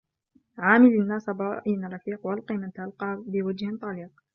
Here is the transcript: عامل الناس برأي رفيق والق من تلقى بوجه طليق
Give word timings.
عامل 0.57 0.87
الناس 0.89 1.29
برأي 1.29 1.75
رفيق 1.83 2.25
والق 2.27 2.51
من 2.51 2.71
تلقى 2.71 3.23
بوجه 3.27 3.77
طليق 3.81 4.09